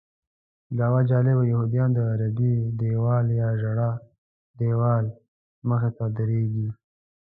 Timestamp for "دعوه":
0.77-1.01